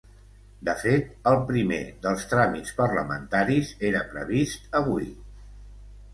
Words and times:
De 0.69 0.73
fet, 0.83 1.11
el 1.31 1.37
primer 1.51 1.79
dels 2.05 2.25
tràmits 2.31 2.73
parlamentaris 2.81 3.71
era 3.93 4.03
previst 4.17 4.69
avui. 4.83 5.09